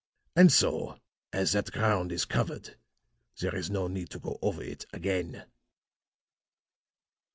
[0.35, 0.99] And so,
[1.31, 2.75] as that ground is covered,
[3.39, 5.45] there is no need to go over it again."